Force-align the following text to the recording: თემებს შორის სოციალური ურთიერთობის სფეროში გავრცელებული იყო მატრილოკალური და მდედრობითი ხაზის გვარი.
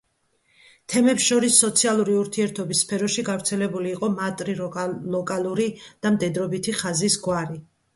თემებს 0.93 1.27
შორის 1.31 1.57
სოციალური 1.65 2.15
ურთიერთობის 2.23 2.83
სფეროში 2.87 3.27
გავრცელებული 3.29 3.95
იყო 3.95 4.13
მატრილოკალური 4.19 5.73
და 5.87 6.19
მდედრობითი 6.21 6.81
ხაზის 6.85 7.25
გვარი. 7.27 7.67